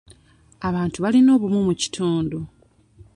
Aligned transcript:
Abantu 0.67 0.97
balina 1.03 1.29
obumu 1.37 1.59
mu 1.67 1.73
kitundu. 1.81 2.39